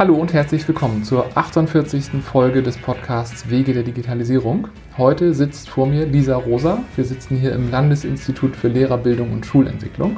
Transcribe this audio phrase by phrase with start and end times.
[0.00, 2.22] Hallo und herzlich willkommen zur 48.
[2.22, 4.68] Folge des Podcasts Wege der Digitalisierung.
[4.96, 6.78] Heute sitzt vor mir Lisa Rosa.
[6.96, 10.16] Wir sitzen hier im Landesinstitut für Lehrerbildung und Schulentwicklung.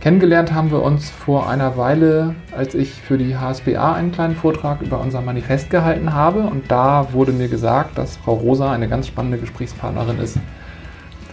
[0.00, 4.82] Kennengelernt haben wir uns vor einer Weile, als ich für die HSBA einen kleinen Vortrag
[4.82, 6.40] über unser Manifest gehalten habe.
[6.40, 10.36] Und da wurde mir gesagt, dass Frau Rosa eine ganz spannende Gesprächspartnerin ist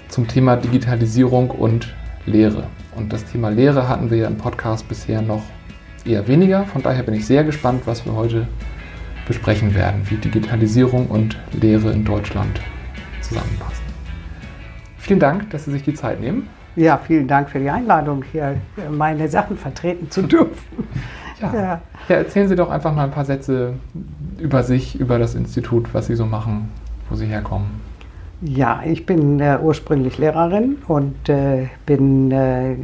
[0.07, 1.93] zum Thema Digitalisierung und
[2.25, 2.64] Lehre.
[2.96, 5.43] Und das Thema Lehre hatten wir ja im Podcast bisher noch
[6.07, 6.66] eher weniger.
[6.66, 8.47] Von daher bin ich sehr gespannt, was wir heute
[9.28, 12.61] besprechen werden, wie Digitalisierung und Lehre in Deutschland
[13.21, 13.83] zusammenpassen.
[14.97, 16.47] Vielen Dank, dass Sie sich die Zeit nehmen.
[16.75, 18.57] Ja, vielen Dank für die Einladung, hier
[18.92, 20.54] meine Sachen vertreten zu dürfen.
[21.39, 21.54] Ja.
[21.54, 21.82] Ja.
[22.10, 22.16] ja.
[22.16, 23.74] erzählen Sie doch einfach mal ein paar Sätze
[24.39, 26.71] über sich, über das Institut, was Sie so machen,
[27.11, 27.68] wo Sie herkommen.
[28.41, 32.75] Ja, ich bin äh, ursprünglich Lehrerin und äh, bin äh,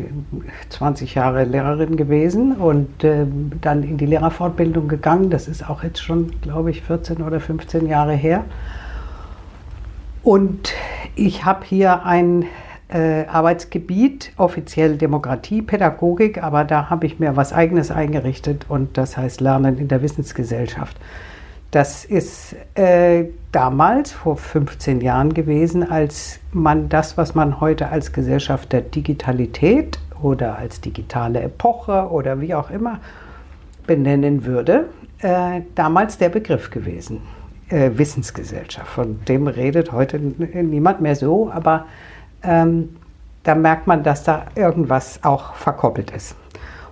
[0.69, 3.27] 20 Jahre Lehrerin gewesen und äh,
[3.61, 5.29] dann in die Lehrerfortbildung gegangen.
[5.29, 8.45] Das ist auch jetzt schon, glaube ich, 14 oder 15 Jahre her.
[10.23, 10.73] Und
[11.13, 12.45] ich habe hier ein
[12.89, 19.17] äh, Arbeitsgebiet, offiziell Demokratie, Pädagogik, aber da habe ich mir was eigenes eingerichtet und das
[19.17, 20.97] heißt Lernen in der Wissensgesellschaft.
[21.69, 28.11] Das ist äh, damals, vor 15 Jahren gewesen, als man das, was man heute als
[28.11, 32.99] Gesellschaft der Digitalität oder als digitale Epoche oder wie auch immer
[33.87, 37.21] benennen würde, äh, damals der Begriff gewesen.
[37.69, 38.87] Äh, Wissensgesellschaft.
[38.87, 41.85] Von dem redet heute niemand mehr so, aber
[42.43, 42.97] ähm,
[43.43, 46.35] da merkt man, dass da irgendwas auch verkoppelt ist.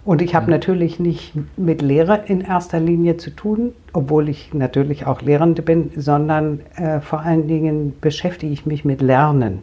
[0.04, 0.52] Und ich habe mhm.
[0.52, 5.92] natürlich nicht mit Lehre in erster Linie zu tun, obwohl ich natürlich auch Lehrende bin,
[5.96, 9.62] sondern äh, vor allen Dingen beschäftige ich mich mit Lernen.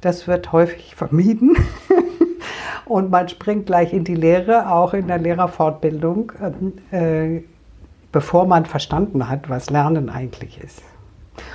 [0.00, 1.56] Das wird häufig vermieden.
[2.84, 6.32] Und man springt gleich in die Lehre, auch in der Lehrerfortbildung,
[6.90, 7.40] äh,
[8.12, 10.82] bevor man verstanden hat, was Lernen eigentlich ist.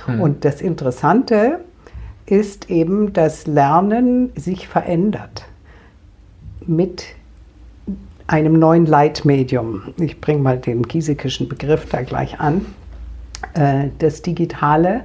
[0.06, 0.20] Mhm.
[0.20, 1.60] Und das Interessante
[2.26, 5.46] ist eben, dass Lernen sich verändert
[6.66, 7.04] mit
[8.30, 9.82] einem neuen Leitmedium.
[9.98, 12.64] Ich bringe mal den giesekischen Begriff da gleich an.
[13.54, 15.00] Äh, das Digitale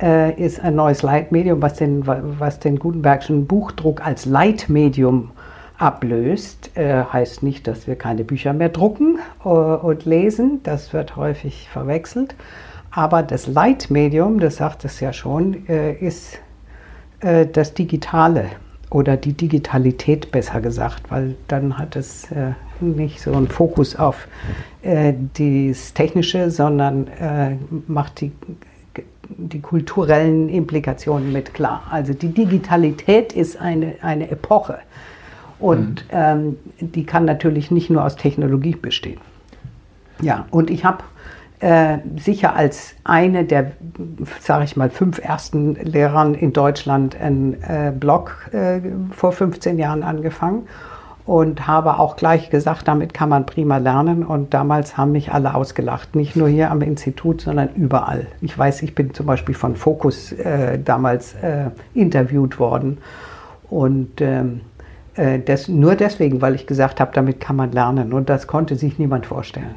[0.00, 5.32] äh, ist ein neues Leitmedium, was den, was den Gutenbergschen Buchdruck als Leitmedium
[5.76, 6.70] ablöst.
[6.76, 10.60] Äh, heißt nicht, dass wir keine Bücher mehr drucken und lesen.
[10.62, 12.36] Das wird häufig verwechselt.
[12.92, 16.38] Aber das Leitmedium, das sagt es ja schon, ist
[17.20, 18.46] das Digitale
[18.92, 24.28] oder die Digitalität besser gesagt, weil dann hat es äh, nicht so einen Fokus auf
[24.82, 28.32] äh, das Technische, sondern äh, macht die,
[29.28, 31.84] die kulturellen Implikationen mit klar.
[31.90, 34.78] Also die Digitalität ist eine, eine Epoche
[35.58, 36.10] und mhm.
[36.10, 39.20] ähm, die kann natürlich nicht nur aus Technologie bestehen.
[40.20, 41.02] Ja, und ich habe
[41.62, 43.70] äh, sicher als eine der,
[44.40, 48.80] sage ich mal, fünf ersten Lehrern in Deutschland einen äh, Blog äh,
[49.12, 50.66] vor 15 Jahren angefangen
[51.24, 54.24] und habe auch gleich gesagt, damit kann man prima lernen.
[54.24, 58.26] Und damals haben mich alle ausgelacht, nicht nur hier am Institut, sondern überall.
[58.40, 62.98] Ich weiß, ich bin zum Beispiel von Focus äh, damals äh, interviewt worden
[63.70, 64.62] und ähm,
[65.44, 68.14] das, nur deswegen, weil ich gesagt habe, damit kann man lernen.
[68.14, 69.74] Und das konnte sich niemand vorstellen.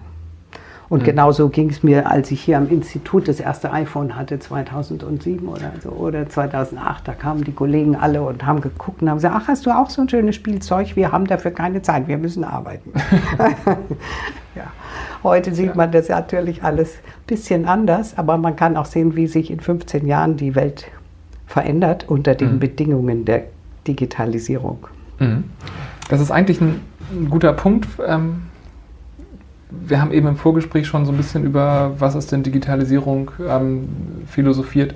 [0.89, 1.05] Und mhm.
[1.05, 5.71] genauso ging es mir, als ich hier am Institut das erste iPhone hatte, 2007 oder
[5.81, 7.07] so, oder 2008.
[7.07, 9.89] Da kamen die Kollegen alle und haben geguckt und haben gesagt, ach, hast du auch
[9.89, 10.95] so ein schönes Spielzeug?
[10.95, 12.91] Wir haben dafür keine Zeit, wir müssen arbeiten.
[14.55, 14.71] ja.
[15.23, 15.75] Heute sieht ja.
[15.75, 19.59] man das natürlich alles ein bisschen anders, aber man kann auch sehen, wie sich in
[19.59, 20.85] 15 Jahren die Welt
[21.47, 22.59] verändert unter den mhm.
[22.59, 23.45] Bedingungen der
[23.87, 24.87] Digitalisierung.
[25.19, 25.45] Mhm.
[26.09, 26.81] Das ist eigentlich ein,
[27.11, 27.87] ein guter Punkt.
[28.05, 28.43] Ähm
[29.71, 33.87] wir haben eben im Vorgespräch schon so ein bisschen über, was ist denn Digitalisierung, ähm,
[34.27, 34.93] philosophiert.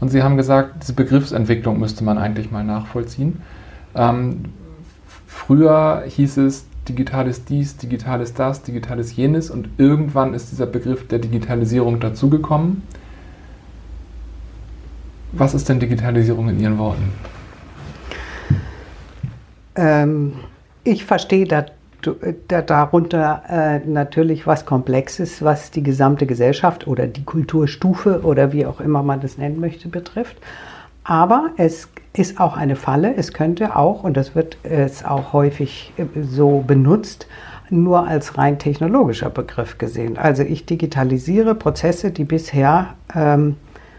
[0.00, 3.42] Und Sie haben gesagt, diese Begriffsentwicklung müsste man eigentlich mal nachvollziehen.
[3.94, 4.46] Ähm,
[5.26, 10.50] früher hieß es, digital ist dies, digital ist das, digital ist jenes und irgendwann ist
[10.52, 12.82] dieser Begriff der Digitalisierung dazugekommen.
[15.32, 17.12] Was ist denn Digitalisierung in Ihren Worten?
[19.74, 20.34] Ähm,
[20.84, 21.66] ich verstehe da
[22.48, 28.80] darunter äh, natürlich was Komplexes, was die gesamte Gesellschaft oder die Kulturstufe oder wie auch
[28.80, 30.36] immer man das nennen möchte betrifft.
[31.04, 33.14] Aber es ist auch eine Falle.
[33.16, 37.26] Es könnte auch, und das wird es auch häufig äh, so benutzt,
[37.68, 40.18] nur als rein technologischer Begriff gesehen.
[40.18, 43.56] Also ich digitalisiere Prozesse, die bisher ähm,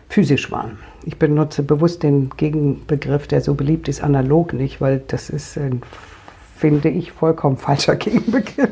[0.09, 0.77] physisch waren.
[1.03, 5.81] Ich benutze bewusst den Gegenbegriff, der so beliebt ist, analog nicht, weil das ist ein
[6.57, 8.71] finde ich, vollkommen falscher Gegenbegriff,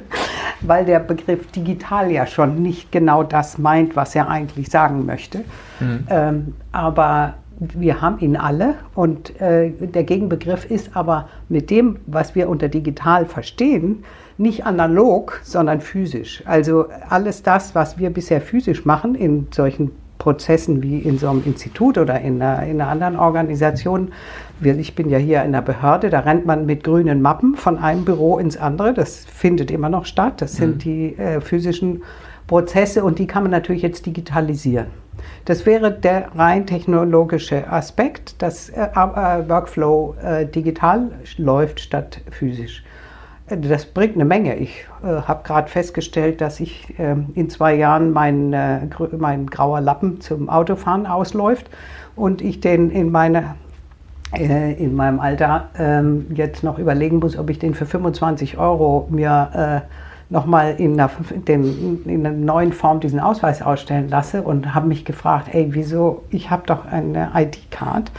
[0.62, 5.40] weil der Begriff digital ja schon nicht genau das meint, was er eigentlich sagen möchte.
[5.80, 6.08] Mhm.
[6.10, 12.36] Ähm, aber wir haben ihn alle und äh, der Gegenbegriff ist aber mit dem, was
[12.36, 14.04] wir unter digital verstehen,
[14.38, 16.44] nicht analog, sondern physisch.
[16.46, 21.44] Also alles das, was wir bisher physisch machen in solchen Prozessen wie in so einem
[21.46, 24.12] Institut oder in einer, in einer anderen Organisation.
[24.62, 28.06] Ich bin ja hier in der Behörde, da rennt man mit grünen Mappen von einem
[28.06, 28.94] Büro ins andere.
[28.94, 30.42] Das findet immer noch statt.
[30.42, 30.80] Das sind mhm.
[30.80, 32.04] die äh, physischen
[32.48, 34.88] Prozesse und die kann man natürlich jetzt digitalisieren.
[35.46, 42.84] Das wäre der rein technologische Aspekt, dass äh, äh, Workflow äh, digital läuft statt physisch.
[43.48, 44.56] Das bringt eine Menge.
[44.56, 48.88] Ich äh, habe gerade festgestellt, dass ich äh, in zwei Jahren mein, äh,
[49.18, 51.70] mein grauer Lappen zum Autofahren ausläuft
[52.16, 53.56] und ich den in, meine,
[54.34, 59.08] äh, in meinem Alter ähm, jetzt noch überlegen muss, ob ich den für 25 Euro
[59.12, 61.12] mir äh, nochmal in einer,
[61.46, 66.50] in einer neuen Form diesen Ausweis ausstellen lasse und habe mich gefragt, ey, wieso, ich
[66.50, 68.12] habe doch eine ID-Card,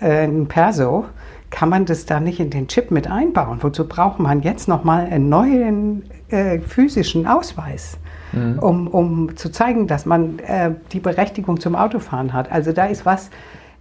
[0.00, 1.04] äh, ein Perso
[1.54, 3.62] kann man das da nicht in den Chip mit einbauen?
[3.62, 7.96] Wozu braucht man jetzt nochmal einen neuen äh, physischen Ausweis?
[8.32, 8.58] Mhm.
[8.58, 12.50] Um, um zu zeigen, dass man äh, die Berechtigung zum Autofahren hat.
[12.50, 13.30] Also da ist was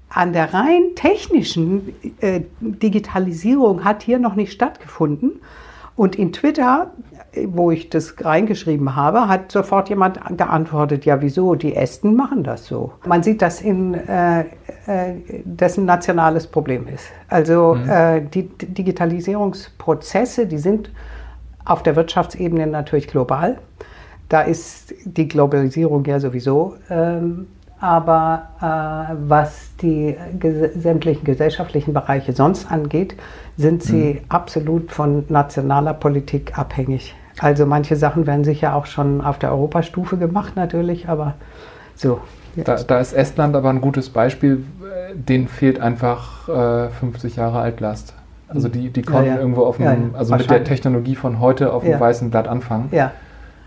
[0.08, 5.42] an der rein technischen äh, Digitalisierung hat hier noch nicht stattgefunden.
[5.96, 6.92] Und in Twitter
[7.48, 12.68] wo ich das reingeschrieben habe, hat sofort jemand geantwortet, ja wieso, die Esten machen das
[12.68, 12.94] so.
[13.06, 14.46] Man sieht, dass in, äh, äh,
[15.46, 17.06] das ein nationales Problem ist.
[17.30, 17.90] Also mhm.
[17.90, 20.92] äh, die Digitalisierungsprozesse, die sind
[21.66, 23.58] auf der Wirtschaftsebene natürlich global.
[24.30, 26.76] Da ist die Globalisierung ja sowieso.
[26.90, 27.48] Ähm,
[27.80, 33.16] aber äh, was die ges sämtlichen gesellschaftlichen Bereiche sonst angeht,
[33.58, 34.20] sind sie mhm.
[34.30, 37.14] absolut von nationaler Politik abhängig.
[37.40, 41.36] Also manche Sachen werden sicher auch schon auf der Europastufe gemacht natürlich, aber
[41.96, 42.20] so.
[42.56, 44.64] Da, da, ist Estland aber ein gutes Beispiel.
[45.16, 48.14] Denen fehlt einfach äh, 50 Jahre Altlast.
[48.48, 49.40] Also die, die konnten ja, ja.
[49.40, 52.90] irgendwo auf einem, ja, also mit der Technologie von heute auf einem weißen Blatt anfangen.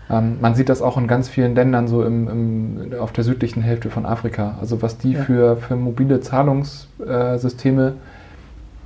[0.09, 3.61] Ähm, man sieht das auch in ganz vielen Ländern so im, im, auf der südlichen
[3.61, 4.55] Hälfte von Afrika.
[4.61, 7.93] Also was die für, für mobile Zahlungssysteme äh,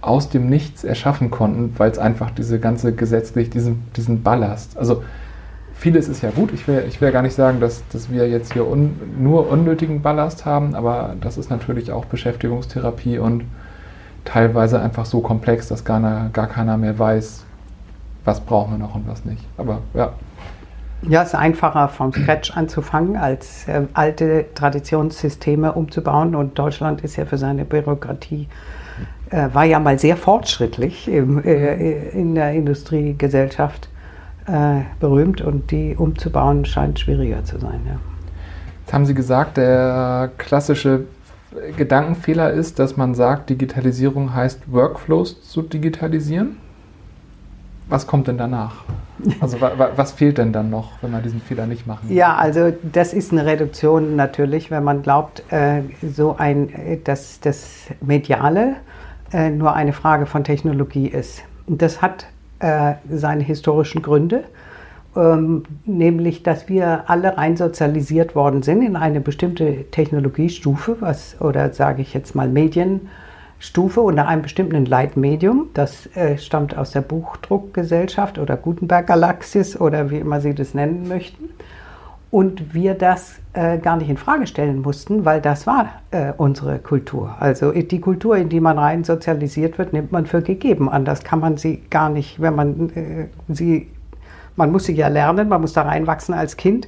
[0.01, 5.03] aus dem Nichts erschaffen konnten, weil es einfach diese ganze gesetzlich, diesen, diesen Ballast, also
[5.81, 6.51] vieles ist ja gut.
[6.53, 10.01] Ich will, ich will gar nicht sagen, dass, dass wir jetzt hier un, nur unnötigen
[10.01, 13.45] Ballast haben, aber das ist natürlich auch Beschäftigungstherapie und
[14.23, 17.45] teilweise einfach so komplex, dass gar, gar keiner mehr weiß,
[18.25, 19.43] was brauchen wir noch und was nicht.
[19.57, 20.13] Aber ja.
[21.01, 26.35] Ja, es ist einfacher vom Scratch anzufangen, als äh, alte Traditionssysteme umzubauen.
[26.35, 28.47] Und Deutschland ist ja für seine Bürokratie
[29.29, 33.89] äh, war ja mal sehr fortschrittlich im, äh, in der Industriegesellschaft
[34.47, 37.81] äh, berühmt und die umzubauen scheint schwieriger zu sein.
[37.85, 37.99] Ja.
[38.81, 41.05] Jetzt haben Sie gesagt, der klassische
[41.77, 46.57] Gedankenfehler ist, dass man sagt, Digitalisierung heißt Workflows zu digitalisieren.
[47.91, 48.85] Was kommt denn danach?
[49.41, 52.15] Also was fehlt denn dann noch, wenn man diesen Fehler nicht machen will?
[52.15, 57.41] Ja, also das ist eine Reduktion natürlich, wenn man glaubt, äh, so ein, äh, dass
[57.41, 58.77] das Mediale
[59.33, 61.43] äh, nur eine Frage von Technologie ist.
[61.67, 62.27] Und das hat
[62.59, 64.45] äh, seine historischen Gründe,
[65.17, 71.73] ähm, nämlich dass wir alle rein sozialisiert worden sind in eine bestimmte Technologiestufe, was, oder
[71.73, 72.47] sage ich jetzt mal
[73.61, 75.69] Medienstufe unter einem bestimmten Leitmedium.
[75.75, 81.49] Das äh, stammt aus der Buchdruckgesellschaft oder Gutenberg-Galaxis oder wie immer Sie das nennen möchten
[82.31, 86.79] und wir das äh, gar nicht in Frage stellen mussten, weil das war äh, unsere
[86.79, 87.35] Kultur.
[87.39, 90.89] Also die Kultur, in die man rein sozialisiert wird, nimmt man für gegeben.
[90.89, 93.89] Anders kann man sie gar nicht, wenn man äh, sie,
[94.55, 96.87] man muss sie ja lernen, man muss da reinwachsen als Kind.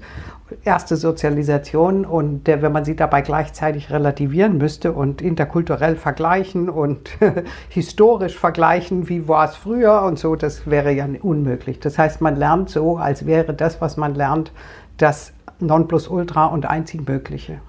[0.64, 7.12] Erste Sozialisation und wenn man sie dabei gleichzeitig relativieren müsste und interkulturell vergleichen und
[7.70, 11.80] historisch vergleichen, wie war es früher und so, das wäre ja unmöglich.
[11.80, 14.52] Das heißt, man lernt so, als wäre das, was man lernt,
[14.98, 17.60] das Nonplusultra und einzig Mögliche.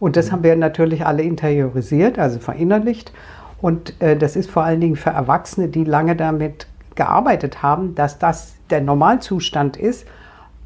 [0.00, 0.32] Und das mhm.
[0.32, 3.12] haben wir natürlich alle interiorisiert, also verinnerlicht.
[3.60, 8.18] Und äh, das ist vor allen Dingen für Erwachsene, die lange damit gearbeitet haben, dass
[8.18, 10.06] das der Normalzustand ist,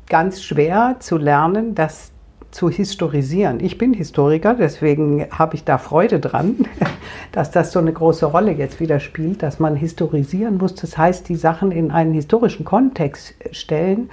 [0.09, 2.13] ganz schwer zu lernen, das
[2.53, 3.61] zu historisieren.
[3.61, 6.67] Ich bin Historiker, deswegen habe ich da Freude dran,
[7.33, 10.75] dass das so eine große Rolle jetzt wieder spielt, dass man historisieren muss.
[10.75, 14.11] Das heißt, die Sachen in einen historischen Kontext stellen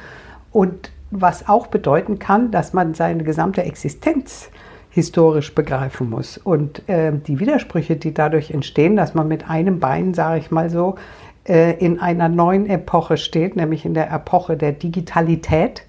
[0.51, 4.49] und was auch bedeuten kann, dass man seine gesamte Existenz
[4.89, 6.37] historisch begreifen muss.
[6.37, 10.69] Und äh, die Widersprüche, die dadurch entstehen, dass man mit einem Bein, sage ich mal
[10.69, 10.95] so,
[11.45, 15.83] in einer neuen Epoche steht, nämlich in der Epoche der Digitalität,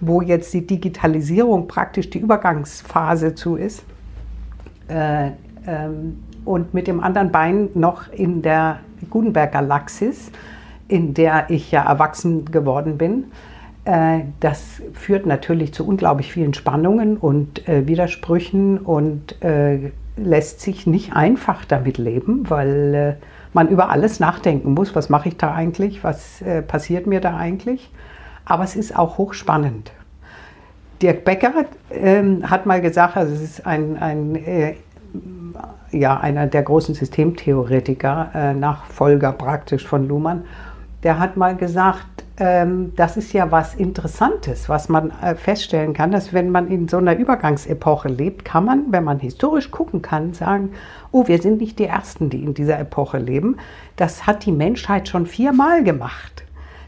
[0.00, 3.82] wo jetzt die Digitalisierung praktisch die Übergangsphase zu ist.
[4.88, 5.30] Äh,
[5.66, 8.80] ähm, und mit dem anderen Bein noch in der
[9.10, 10.30] Gutenberger Galaxis,
[10.88, 13.24] in der ich ja erwachsen geworden bin.
[13.84, 20.86] Äh, das führt natürlich zu unglaublich vielen Spannungen und äh, Widersprüchen und äh, lässt sich
[20.86, 23.18] nicht einfach damit leben, weil
[23.52, 24.94] man über alles nachdenken muss.
[24.94, 26.04] Was mache ich da eigentlich?
[26.04, 27.90] Was passiert mir da eigentlich?
[28.44, 29.92] Aber es ist auch hochspannend.
[31.02, 34.74] Dirk Becker ähm, hat mal gesagt, also es ist ein, ein äh,
[35.92, 40.44] ja, einer der großen Systemtheoretiker, äh, Nachfolger praktisch von Luhmann,
[41.02, 46.32] der hat mal gesagt, das ist ja was Interessantes, was man äh, feststellen kann, dass
[46.32, 50.70] wenn man in so einer Übergangsepoche lebt, kann man, wenn man historisch gucken kann, sagen,
[51.12, 53.58] oh, wir sind nicht die Ersten, die in dieser Epoche leben.
[53.96, 56.44] Das hat die Menschheit schon viermal gemacht,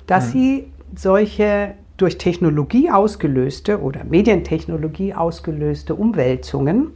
[0.06, 0.30] dass mhm.
[0.30, 6.92] sie solche durch Technologie ausgelöste oder Medientechnologie ausgelöste Umwälzungen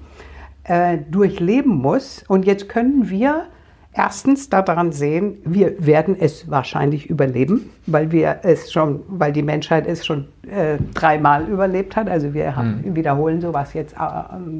[0.65, 2.25] äh, durchleben muss.
[2.27, 3.49] Und jetzt können wir
[3.97, 9.87] erstens daran sehen, wir werden es wahrscheinlich überleben, weil wir es schon, weil die Menschheit
[9.87, 12.09] es schon äh, dreimal überlebt hat.
[12.09, 12.95] Also wir haben, mhm.
[12.95, 13.99] wiederholen sowas jetzt äh,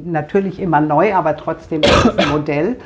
[0.05, 1.81] natürlich immer neu, aber trotzdem
[2.17, 2.77] ein Modell.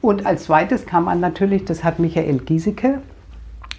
[0.00, 3.00] Und als zweites kann man natürlich, das hat Michael Giesecke,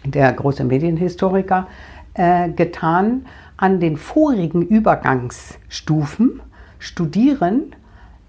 [0.05, 1.67] der große Medienhistoriker,
[2.13, 3.25] äh, getan,
[3.57, 6.41] an den vorigen Übergangsstufen
[6.77, 7.75] studieren,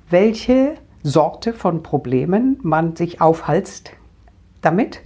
[0.08, 3.92] welche Sorte von Problemen man sich aufhalst
[4.60, 5.00] damit,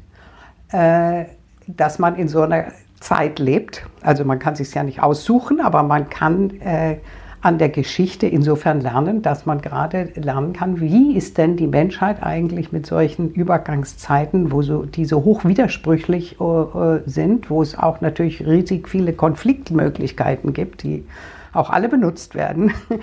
[0.70, 1.24] äh,
[1.66, 2.66] dass man in so einer
[3.00, 3.86] Zeit lebt.
[4.02, 6.98] Also man kann sich ja nicht aussuchen, aber man kann äh,
[7.40, 12.22] an der Geschichte insofern lernen, dass man gerade lernen kann, wie ist denn die Menschheit
[12.22, 18.00] eigentlich mit solchen Übergangszeiten, wo so, die so hoch widersprüchlich äh, sind, wo es auch
[18.00, 21.06] natürlich riesig viele Konfliktmöglichkeiten gibt, die
[21.52, 22.72] auch alle benutzt werden.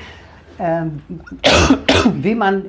[0.59, 1.01] ähm,
[2.21, 2.65] wie, man,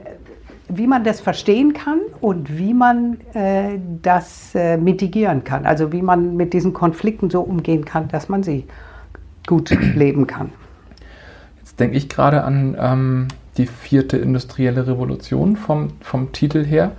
[0.68, 5.66] wie man das verstehen kann und wie man äh, das äh, mitigieren kann.
[5.66, 8.64] Also wie man mit diesen Konflikten so umgehen kann, dass man sie
[9.46, 10.50] gut leben kann.
[11.58, 16.92] Jetzt denke ich gerade an ähm, die vierte industrielle Revolution vom, vom Titel her.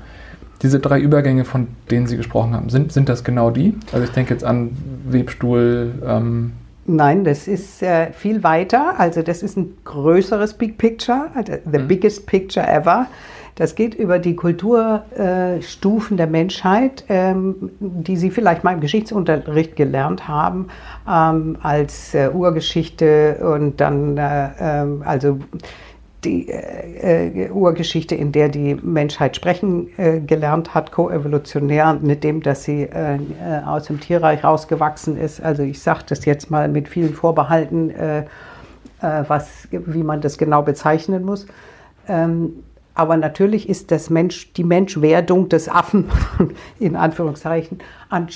[0.62, 3.76] Diese drei Übergänge, von denen Sie gesprochen haben, sind, sind das genau die?
[3.92, 4.72] Also ich denke jetzt an
[5.06, 6.54] Webstuhl, ähm,
[6.88, 9.00] Nein, das ist äh, viel weiter.
[9.00, 11.88] Also das ist ein größeres Big Picture, also the mhm.
[11.88, 13.08] biggest picture ever.
[13.56, 19.76] Das geht über die Kulturstufen äh, der Menschheit, ähm, die Sie vielleicht mal im Geschichtsunterricht
[19.78, 20.68] gelernt haben,
[21.10, 25.40] ähm, als äh, Urgeschichte und dann äh, ähm, also
[26.26, 32.42] die äh, äh, Urgeschichte, in der die Menschheit sprechen äh, gelernt hat, koevolutionär, mit dem,
[32.42, 33.20] dass sie äh, äh
[33.66, 35.42] aus dem Tierreich rausgewachsen ist.
[35.42, 38.26] Also ich sage das jetzt mal mit vielen Vorbehalten, äh,
[39.00, 41.46] was, wie man das genau bezeichnen muss.
[42.08, 42.64] Ähm,
[42.96, 46.06] aber natürlich ist das Mensch, die Menschwerdung des Affen,
[46.80, 47.80] in Anführungszeichen,
[48.10, 48.30] an,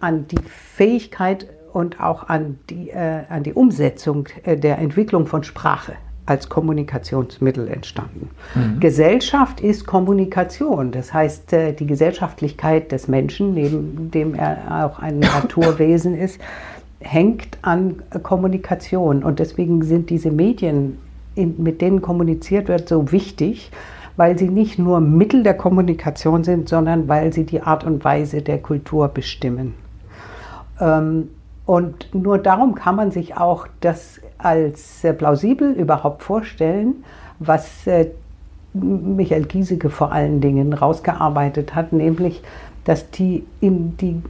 [0.00, 5.94] an die Fähigkeit und auch an die, an die Umsetzung der Entwicklung von Sprache
[6.26, 8.30] als Kommunikationsmittel entstanden.
[8.54, 8.80] Mhm.
[8.80, 10.92] Gesellschaft ist Kommunikation.
[10.92, 16.40] Das heißt, äh, die Gesellschaftlichkeit des Menschen, neben dem er auch ein Naturwesen ist,
[17.00, 19.24] hängt an Kommunikation.
[19.24, 20.98] Und deswegen sind diese Medien,
[21.34, 23.72] mit denen kommuniziert wird, so wichtig,
[24.16, 28.42] weil sie nicht nur Mittel der Kommunikation sind, sondern weil sie die Art und Weise
[28.42, 29.74] der Kultur bestimmen.
[30.80, 31.28] Ähm,
[31.64, 37.04] und nur darum kann man sich auch das als äh, plausibel überhaupt vorstellen,
[37.38, 38.08] was äh,
[38.74, 42.42] Michael Giesecke vor allen Dingen rausgearbeitet hat, nämlich,
[42.84, 44.22] dass die, in die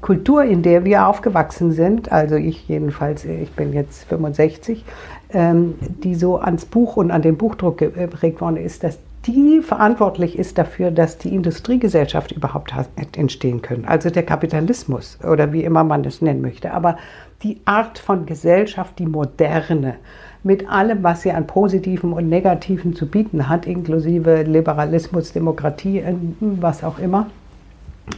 [0.00, 4.84] Kultur, in der wir aufgewachsen sind, also ich jedenfalls, ich bin jetzt 65,
[5.32, 10.38] ähm, die so ans Buch und an den Buchdruck geprägt worden ist, dass die verantwortlich
[10.38, 12.72] ist dafür, dass die Industriegesellschaft überhaupt
[13.16, 13.84] entstehen können.
[13.84, 16.72] Also der Kapitalismus oder wie immer man das nennen möchte.
[16.72, 16.96] Aber
[17.42, 19.96] die Art von Gesellschaft, die moderne,
[20.44, 26.02] mit allem, was sie an Positiven und Negativen zu bieten hat, inklusive Liberalismus, Demokratie,
[26.40, 27.26] was auch immer,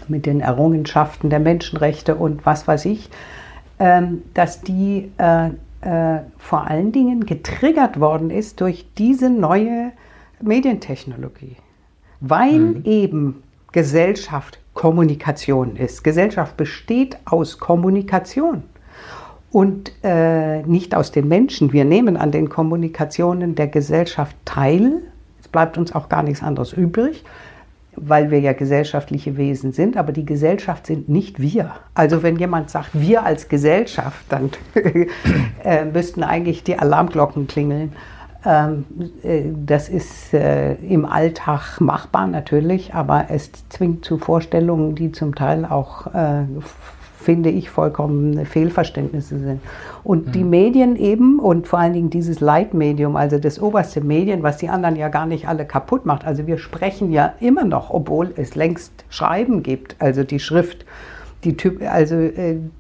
[0.09, 3.11] mit den Errungenschaften der Menschenrechte und was weiß ich,
[3.78, 5.49] ähm, dass die äh,
[5.80, 9.92] äh, vor allen Dingen getriggert worden ist durch diese neue
[10.42, 11.56] Medientechnologie,
[12.20, 12.82] weil mhm.
[12.85, 13.42] eben
[13.73, 16.04] Gesellschaft Kommunikation ist.
[16.04, 18.62] Gesellschaft besteht aus Kommunikation
[19.50, 21.73] und äh, nicht aus den Menschen.
[21.73, 25.02] Wir nehmen an den Kommunikationen der Gesellschaft teil.
[25.40, 27.25] Es bleibt uns auch gar nichts anderes übrig.
[27.97, 31.73] weil wir ja gesellschaftliche Wesen sind, aber die Gesellschaft sind nicht wir.
[31.92, 34.50] Also wenn jemand sagt, wir als Gesellschaft, dann
[35.64, 37.92] äh, müssten eigentlich die Alarmglocken klingeln.
[38.44, 38.85] Ähm,
[39.23, 45.35] äh, das ist äh, im Alltag machbar natürlich, aber es zwingt zu Vorstellungen, die zum
[45.35, 46.44] Teil auch äh,
[47.20, 49.61] finde ich, vollkommen Fehlverständnisse sind.
[50.02, 50.32] Und mhm.
[50.32, 54.70] die Medien eben und vor allen Dingen dieses Leitmedium, also das oberste Medien, was die
[54.70, 56.25] anderen ja gar nicht alle kaputt macht.
[56.25, 60.87] Also wir sprechen ja immer noch, obwohl es längst Schreiben gibt, also die Schrift.
[61.44, 62.16] Die typ, also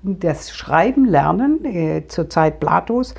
[0.02, 1.60] das Schreiben lernen
[2.08, 3.14] zur Zeit Platos,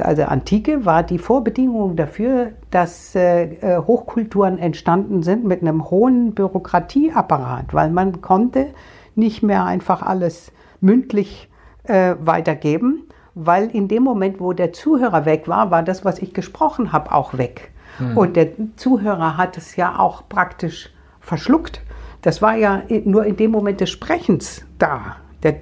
[0.00, 6.34] also Antike, war die Vorbedingung dafür, dass äh, äh, Hochkulturen entstanden sind mit einem hohen
[6.34, 8.68] Bürokratieapparat, weil man konnte
[9.14, 11.48] nicht mehr einfach alles mündlich
[11.84, 13.04] äh, weitergeben,
[13.34, 17.12] weil in dem Moment, wo der Zuhörer weg war, war das, was ich gesprochen habe,
[17.12, 17.70] auch weg.
[17.98, 18.16] Mhm.
[18.16, 21.82] Und der Zuhörer hat es ja auch praktisch verschluckt.
[22.22, 25.16] Das war ja nur in dem Moment des Sprechens da.
[25.42, 25.56] Der,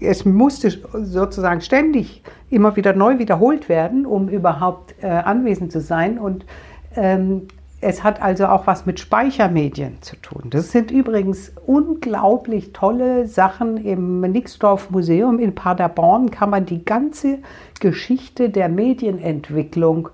[0.00, 6.18] es musste sozusagen ständig immer wieder neu wiederholt werden, um überhaupt äh, anwesend zu sein.
[6.18, 6.46] Und
[6.94, 7.48] ähm,
[7.80, 10.44] es hat also auch was mit Speichermedien zu tun.
[10.50, 16.30] Das sind übrigens unglaublich tolle Sachen im Nixdorf Museum in Paderborn.
[16.30, 17.40] Kann man die ganze
[17.80, 20.08] Geschichte der Medienentwicklung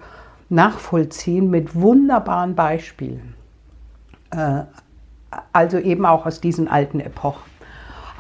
[0.49, 3.35] nachvollziehen mit wunderbaren Beispielen.
[4.31, 4.63] Äh,
[5.53, 7.50] also eben auch aus diesen alten Epochen.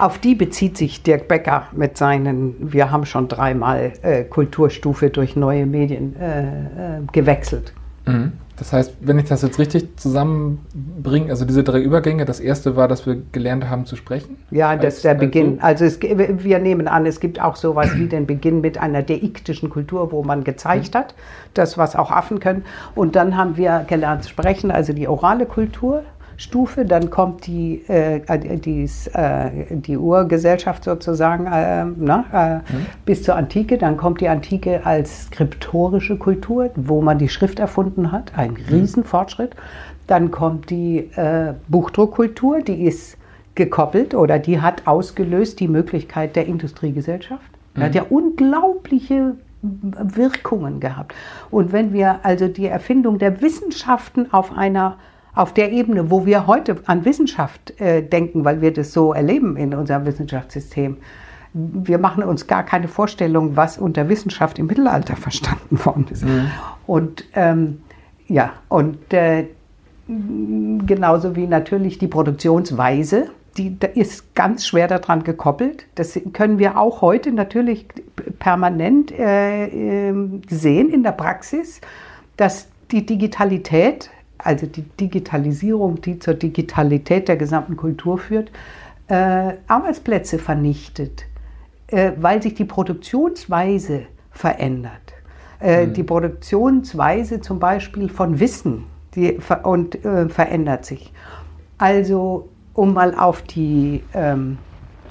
[0.00, 5.36] Auf die bezieht sich Dirk Becker mit seinen, wir haben schon dreimal äh, Kulturstufe durch
[5.36, 7.74] neue Medien äh, äh gewechselt.
[8.06, 8.32] Mhm.
[8.56, 12.88] Das heißt, wenn ich das jetzt richtig zusammenbringe, also diese drei Übergänge, das erste war,
[12.88, 14.36] dass wir gelernt haben zu sprechen?
[14.50, 15.56] Ja, das ist der Beginn.
[15.56, 15.62] So?
[15.62, 19.70] Also es, wir nehmen an, es gibt auch sowas wie den Beginn mit einer deiktischen
[19.70, 20.98] Kultur, wo man gezeigt mhm.
[20.98, 21.14] hat,
[21.54, 22.64] das, was auch Affen können.
[22.94, 26.04] Und dann haben wir gelernt zu sprechen, also die orale Kultur.
[26.40, 28.22] Stufe, dann kommt die, äh,
[28.56, 32.86] dies, äh, die Urgesellschaft sozusagen äh, na, äh, mhm.
[33.04, 38.10] bis zur Antike, dann kommt die Antike als skriptorische Kultur, wo man die Schrift erfunden
[38.10, 38.56] hat, ein mhm.
[38.70, 39.54] Riesenfortschritt.
[40.06, 43.18] Dann kommt die äh, Buchdruckkultur, die ist
[43.54, 47.50] gekoppelt oder die hat ausgelöst die Möglichkeit der Industriegesellschaft.
[47.76, 47.96] Die hat mhm.
[47.96, 51.14] ja unglaubliche Wirkungen gehabt.
[51.50, 54.96] Und wenn wir also die Erfindung der Wissenschaften auf einer
[55.34, 59.56] auf der Ebene, wo wir heute an Wissenschaft äh, denken, weil wir das so erleben
[59.56, 60.96] in unserem Wissenschaftssystem,
[61.52, 66.24] wir machen uns gar keine Vorstellung, was unter Wissenschaft im Mittelalter verstanden worden ist.
[66.24, 66.50] Mhm.
[66.86, 67.82] Und ähm,
[68.28, 69.46] ja, und äh,
[70.06, 75.86] genauso wie natürlich die Produktionsweise, die ist ganz schwer daran gekoppelt.
[75.96, 77.86] Das können wir auch heute natürlich
[78.38, 81.80] permanent äh, ähm, sehen in der Praxis,
[82.36, 84.10] dass die Digitalität
[84.44, 88.50] also die Digitalisierung, die zur Digitalität der gesamten Kultur führt,
[89.08, 91.24] äh, Arbeitsplätze vernichtet,
[91.88, 95.14] äh, weil sich die Produktionsweise verändert.
[95.60, 95.94] Äh, mhm.
[95.94, 101.12] Die Produktionsweise zum Beispiel von Wissen die, und äh, verändert sich.
[101.78, 104.58] Also um mal auf die ähm,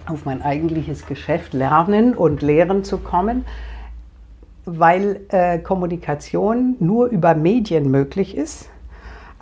[0.06, 3.46] auf mein eigentliches Geschäft Lernen und Lehren zu kommen,
[4.66, 8.70] weil äh, Kommunikation nur über Medien möglich ist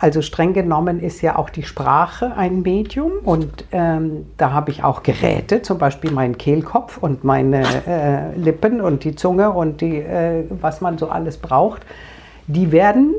[0.00, 4.84] also streng genommen ist ja auch die Sprache ein Medium und ähm, da habe ich
[4.84, 9.96] auch Geräte, zum Beispiel meinen Kehlkopf und meine äh, Lippen und die Zunge und die,
[9.96, 11.82] äh, was man so alles braucht.
[12.46, 13.16] Die werden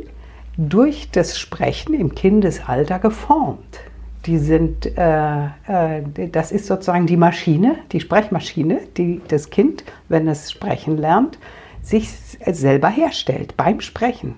[0.55, 3.81] durch das Sprechen im Kindesalter geformt.
[4.25, 10.29] Die sind, äh, äh das ist sozusagen die Maschine, die Sprechmaschine, die das Kind, wenn
[10.29, 11.37] es sprechen lernt,
[11.81, 14.35] sich selber herstellt beim Sprechen.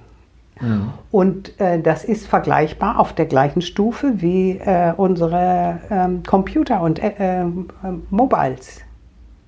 [0.61, 0.89] Mhm.
[1.11, 7.01] Und äh, das ist vergleichbar auf der gleichen Stufe wie äh, unsere ähm, Computer und
[7.01, 7.67] äh, ähm,
[8.09, 8.81] Mobiles.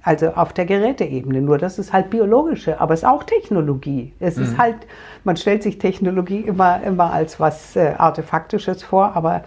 [0.05, 1.41] Also auf der Geräteebene.
[1.41, 4.13] Nur das ist halt biologische, aber es ist auch Technologie.
[4.19, 4.43] Es mhm.
[4.43, 4.75] ist halt,
[5.23, 9.43] man stellt sich Technologie immer, immer als was äh, Artefaktisches vor, aber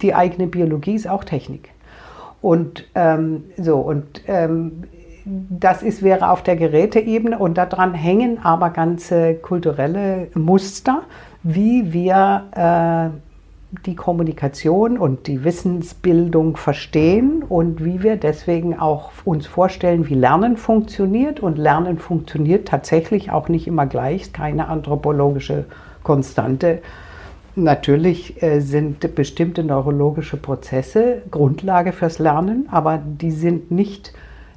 [0.00, 1.70] die eigene Biologie ist auch Technik.
[2.40, 4.84] Und ähm, so, und ähm,
[5.24, 11.02] das ist, wäre auf der Geräteebene und daran hängen aber ganze kulturelle Muster,
[11.42, 12.44] wie wir
[13.12, 13.16] äh,
[13.86, 20.56] die Kommunikation und die Wissensbildung verstehen und wie wir deswegen auch uns vorstellen, wie Lernen
[20.56, 21.40] funktioniert.
[21.40, 25.64] Und Lernen funktioniert tatsächlich auch nicht immer gleich, keine anthropologische
[26.02, 26.80] Konstante.
[27.54, 34.12] Natürlich äh, sind bestimmte neurologische Prozesse Grundlage fürs Lernen, aber die sind nicht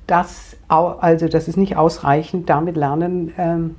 [0.08, 3.76] das, also das ist nicht ausreichend, damit Lernen ähm,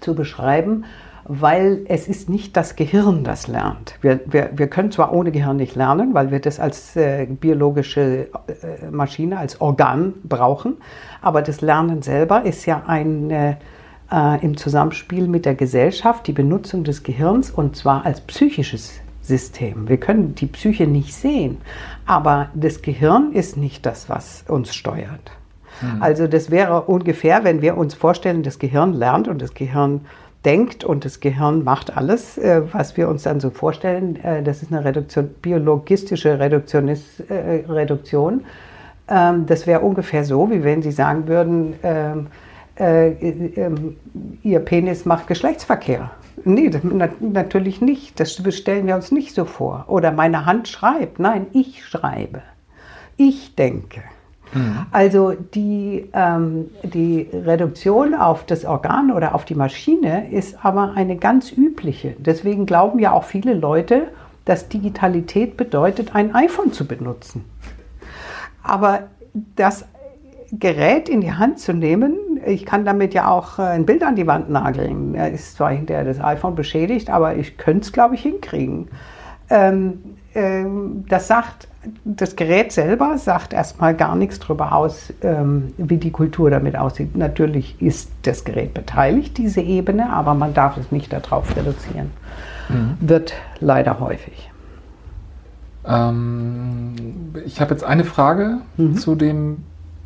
[0.00, 0.84] zu beschreiben.
[1.26, 3.96] weil es ist nicht das Gehirn, das lernt.
[4.02, 8.28] Wir, wir, wir können zwar ohne Gehirn nicht lernen, weil wir das als äh, biologische
[8.46, 10.76] äh, Maschine, als Organ brauchen,
[11.22, 13.56] aber das Lernen selber ist ja ein, äh,
[14.42, 19.88] im Zusammenspiel mit der Gesellschaft die Benutzung des Gehirns und zwar als psychisches System.
[19.88, 21.56] Wir können die Psyche nicht sehen,
[22.04, 25.32] aber das Gehirn ist nicht das, was uns steuert.
[25.80, 26.02] Mhm.
[26.02, 30.02] Also das wäre ungefähr, wenn wir uns vorstellen, das Gehirn lernt und das Gehirn
[30.44, 34.22] denkt und das Gehirn macht alles, äh, was wir uns dann so vorstellen.
[34.22, 38.44] Äh, das ist eine Reduktion, biologistische Reduktionis, äh, Reduktion.
[39.08, 42.26] Ähm, das wäre ungefähr so, wie wenn Sie sagen würden, ähm,
[42.76, 43.96] äh, ähm,
[44.42, 46.10] Ihr Penis macht Geschlechtsverkehr.
[46.44, 48.18] Nee, das, na, natürlich nicht.
[48.18, 49.84] Das stellen wir uns nicht so vor.
[49.88, 51.18] Oder meine Hand schreibt.
[51.18, 52.42] Nein, ich schreibe.
[53.16, 54.02] Ich denke.
[54.54, 54.86] Mhm.
[54.90, 61.16] Also die, ähm, die Reduktion auf das Organ oder auf die Maschine ist aber eine
[61.16, 62.14] ganz übliche.
[62.18, 64.08] Deswegen glauben ja auch viele Leute,
[64.44, 67.44] dass Digitalität bedeutet, ein iPhone zu benutzen.
[68.62, 69.04] Aber
[69.56, 69.84] das
[70.52, 74.16] Gerät in die Hand zu nehmen, ich kann damit ja auch äh, ein Bild an
[74.16, 75.14] die Wand nageln.
[75.14, 78.88] Ist zwar hinterher das iPhone beschädigt, aber ich könnte es, glaube ich, hinkriegen.
[79.50, 81.68] Ähm, das sagt,
[82.04, 87.16] das Gerät selber sagt erstmal gar nichts darüber aus, ähm, wie die Kultur damit aussieht.
[87.16, 92.10] Natürlich ist das Gerät beteiligt, diese Ebene, aber man darf es nicht darauf reduzieren.
[92.68, 92.96] Mhm.
[93.00, 94.50] Wird leider häufig.
[95.86, 96.94] Ähm,
[97.44, 98.96] ich habe jetzt eine Frage mhm.
[98.96, 99.58] zu dem,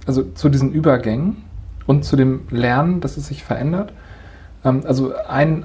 [0.06, 1.44] also zu diesen Übergängen
[1.86, 3.92] und zu dem Lernen, dass es sich verändert.
[4.64, 5.64] Ähm, also ein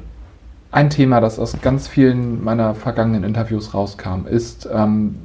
[0.73, 5.15] ein Thema, das aus ganz vielen meiner vergangenen Interviews rauskam, ist, ähm,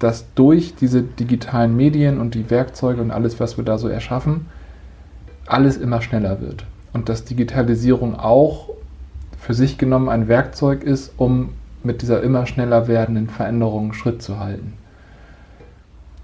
[0.00, 4.46] dass durch diese digitalen Medien und die Werkzeuge und alles, was wir da so erschaffen,
[5.46, 6.66] alles immer schneller wird.
[6.92, 8.70] Und dass Digitalisierung auch
[9.38, 11.50] für sich genommen ein Werkzeug ist, um
[11.84, 14.72] mit dieser immer schneller werdenden Veränderung Schritt zu halten.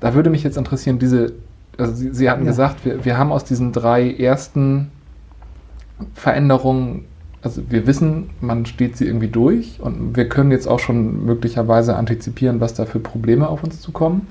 [0.00, 1.34] Da würde mich jetzt interessieren, diese,
[1.78, 2.50] also Sie, Sie hatten ja.
[2.50, 4.90] gesagt, wir, wir haben aus diesen drei ersten
[6.14, 7.04] Veränderungen
[7.42, 11.96] also wir wissen, man steht sie irgendwie durch und wir können jetzt auch schon möglicherweise
[11.96, 14.28] antizipieren, was da für Probleme auf uns zukommen.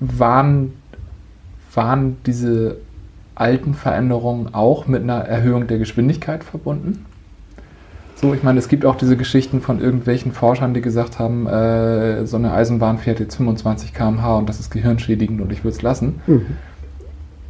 [0.00, 0.72] Waren,
[1.72, 2.78] waren diese
[3.36, 7.06] alten Veränderungen auch mit einer Erhöhung der Geschwindigkeit verbunden?
[8.16, 12.26] So, ich meine, es gibt auch diese Geschichten von irgendwelchen Forschern, die gesagt haben, äh,
[12.26, 15.82] so eine Eisenbahn fährt jetzt 25 km/h und das ist gehirnschädigend und ich würde es
[15.82, 16.20] lassen.
[16.26, 16.46] Mhm.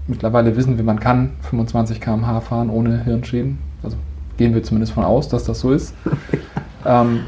[0.07, 3.59] Mittlerweile wissen wir, man kann 25 km/h fahren ohne Hirnschäden.
[3.85, 3.97] Also
[4.37, 5.95] gehen wir zumindest von aus, dass das so ist.
[6.87, 7.21] ähm,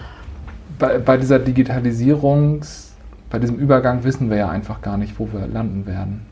[0.79, 2.95] bei, bei, dieser Digitalisierungs,
[3.31, 6.27] bei diesem Übergang wissen wir ja einfach gar nicht, wo wir landen werden.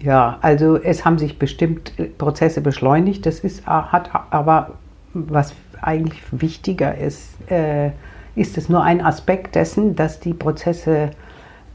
[0.00, 3.24] Ja, also es haben sich bestimmt Prozesse beschleunigt.
[3.24, 4.72] Das ist, hat aber,
[5.14, 7.90] was eigentlich wichtiger ist, äh,
[8.34, 11.10] ist es nur ein Aspekt dessen, dass die Prozesse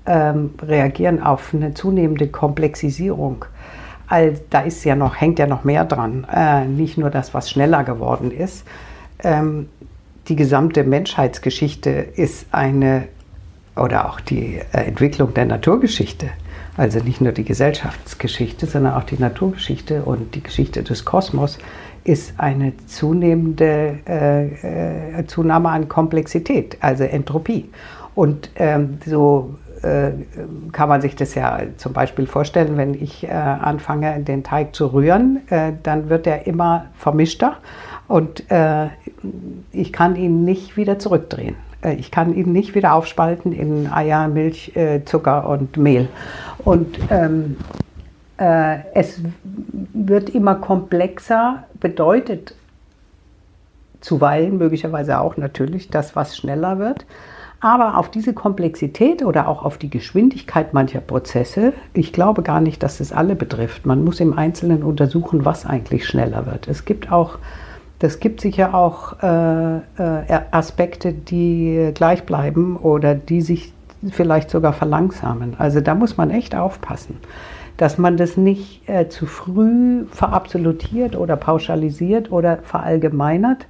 [0.06, 3.46] ähm, reagieren auf eine zunehmende Komplexisierung
[4.10, 6.26] all, da ist ja noch, hängt ja noch mehr dran.
[6.34, 8.66] Äh, nicht nur das, was schneller geworden ist.
[9.24, 9.70] Ähm,
[10.28, 13.08] die gesamte Menschheitsgeschichte ist eine,
[13.76, 16.30] oder auch die äh, Entwicklung der Naturgeschichte,
[16.78, 21.58] also nicht nur die Gesellschaftsgeschichte, sondern auch die Naturgeschichte und die Geschichte des Kosmos,
[22.04, 27.70] ist eine zunehmende äh, äh Zunahme an Komplexität, also Entropie.
[28.16, 30.12] Und ähm, so äh,
[30.72, 34.88] kann man sich das ja zum Beispiel vorstellen, wenn ich äh, anfange, den Teig zu
[34.88, 37.58] rühren, äh, dann wird er immer vermischter
[38.08, 38.88] und äh,
[39.72, 41.56] ich kann ihn nicht wieder zurückdrehen.
[41.82, 44.74] Äh, ich kann ihn nicht wieder aufspalten in Eier, Milch,
[45.06, 46.10] Zucker und Mehl.
[46.64, 47.58] Und ähm,
[48.38, 49.22] es
[49.94, 52.56] wird immer komplexer, bedeutet
[54.00, 57.06] zuweilen möglicherweise auch natürlich, dass was schneller wird.
[57.62, 62.82] Aber auf diese Komplexität oder auch auf die Geschwindigkeit mancher Prozesse, ich glaube gar nicht,
[62.84, 63.86] dass es alle betrifft.
[63.86, 66.70] Man muss im Einzelnen untersuchen, was eigentlich schneller wird.
[66.70, 67.38] Es gibt auch,
[68.00, 73.74] das gibt sicher auch äh, äh, Aspekte, die gleich bleiben oder die sich
[74.10, 75.56] vielleicht sogar verlangsamen.
[75.58, 77.18] Also da muss man echt aufpassen,
[77.76, 83.66] dass man das nicht äh, zu früh verabsolutiert oder pauschalisiert oder verallgemeinert,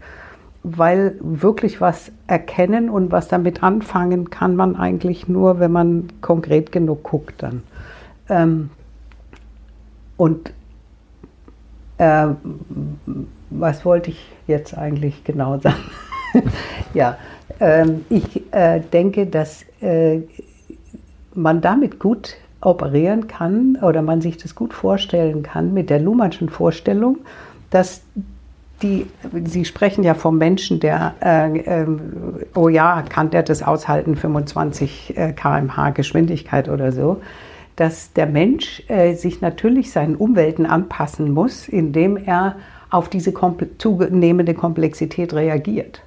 [0.63, 6.71] weil wirklich was erkennen und was damit anfangen kann man eigentlich nur, wenn man konkret
[6.71, 7.63] genug guckt dann.
[8.27, 8.69] Ähm,
[10.17, 10.51] und
[11.97, 12.27] äh,
[13.49, 15.77] was wollte ich jetzt eigentlich genau sagen?
[16.93, 17.17] ja,
[17.59, 20.21] ähm, ich äh, denke, dass äh,
[21.33, 26.49] man damit gut operieren kann oder man sich das gut vorstellen kann mit der Luhmannschen
[26.49, 27.19] Vorstellung,
[27.69, 28.01] dass
[28.81, 29.07] die,
[29.45, 31.87] Sie sprechen ja vom Menschen, der, äh, äh,
[32.55, 37.21] oh ja, kann der das aushalten, 25 äh, km/h Geschwindigkeit oder so,
[37.75, 42.55] dass der Mensch äh, sich natürlich seinen Umwelten anpassen muss, indem er
[42.89, 43.33] auf diese
[43.77, 46.01] zunehmende Komplexität reagiert.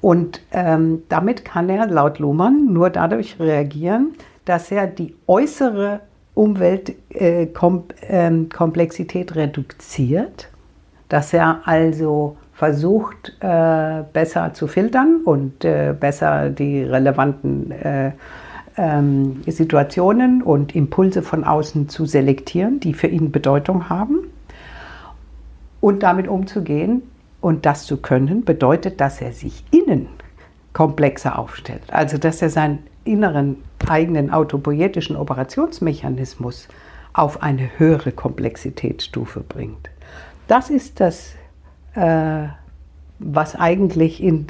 [0.00, 4.12] Und ähm, damit kann er laut Luhmann nur dadurch reagieren,
[4.44, 6.00] dass er die äußere
[6.34, 10.48] Umweltkomplexität äh, ähm, reduziert,
[11.14, 18.10] dass er also versucht, äh, besser zu filtern und äh, besser die relevanten äh,
[18.76, 24.26] ähm, Situationen und Impulse von außen zu selektieren, die für ihn Bedeutung haben
[25.80, 27.02] und damit umzugehen.
[27.40, 30.08] Und das zu können, bedeutet, dass er sich innen
[30.72, 31.82] komplexer aufstellt.
[31.92, 36.66] Also, dass er seinen inneren eigenen autopoietischen Operationsmechanismus
[37.12, 39.93] auf eine höhere Komplexitätsstufe bringt.
[40.46, 41.34] Das ist das,
[41.94, 42.48] äh,
[43.18, 44.46] was eigentlich in,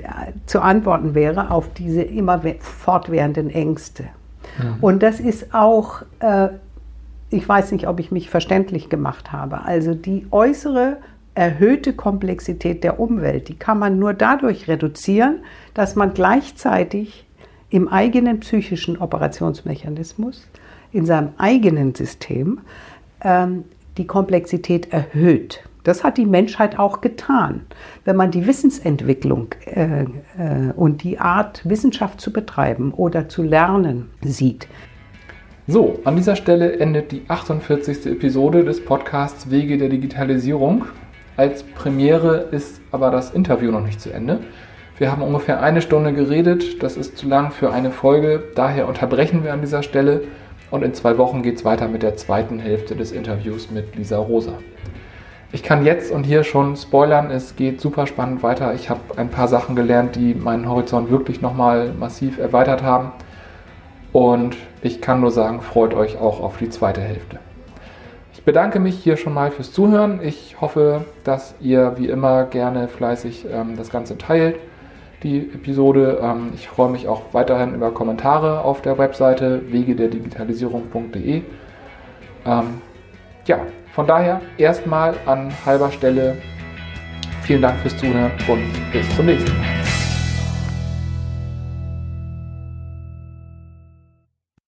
[0.46, 4.04] zu antworten wäre auf diese immer fortwährenden Ängste.
[4.59, 4.76] Mhm.
[4.80, 6.48] Und das ist auch, äh,
[7.30, 10.98] ich weiß nicht, ob ich mich verständlich gemacht habe, also die äußere
[11.35, 15.40] erhöhte Komplexität der Umwelt, die kann man nur dadurch reduzieren,
[15.74, 17.26] dass man gleichzeitig
[17.70, 20.46] im eigenen psychischen Operationsmechanismus,
[20.92, 22.61] in seinem eigenen System,
[23.20, 23.64] ähm,
[23.96, 25.64] die Komplexität erhöht.
[25.85, 27.66] Das hat die Menschheit auch getan.
[28.05, 30.07] Wenn man die Wissensentwicklung äh, äh,
[30.75, 34.66] und die Art, Wissenschaft zu betreiben oder zu lernen sieht.
[35.66, 38.07] So, an dieser Stelle endet die 48.
[38.07, 40.87] Episode des Podcasts Wege der Digitalisierung.
[41.37, 44.40] Als Premiere ist aber das Interview noch nicht zu Ende.
[44.97, 49.42] Wir haben ungefähr eine Stunde geredet, das ist zu lang für eine Folge, daher unterbrechen
[49.42, 50.23] wir an dieser Stelle
[50.70, 54.18] und in zwei Wochen geht es weiter mit der zweiten Hälfte des Interviews mit Lisa
[54.18, 54.59] Rosa.
[55.54, 58.74] Ich kann jetzt und hier schon spoilern, es geht super spannend weiter.
[58.74, 63.12] Ich habe ein paar Sachen gelernt, die meinen Horizont wirklich nochmal massiv erweitert haben.
[64.12, 67.38] Und ich kann nur sagen, freut euch auch auf die zweite Hälfte.
[68.32, 70.18] Ich bedanke mich hier schon mal fürs Zuhören.
[70.24, 74.56] Ich hoffe, dass ihr wie immer gerne fleißig ähm, das Ganze teilt,
[75.22, 76.18] die Episode.
[76.20, 81.42] Ähm, ich freue mich auch weiterhin über Kommentare auf der Webseite wegederdigitalisierung.de.
[82.44, 82.64] Ähm,
[83.46, 83.60] ja,
[83.94, 86.37] von daher erstmal an halber Stelle
[87.42, 89.84] vielen Dank fürs Zuhören und bis zum nächsten Mal.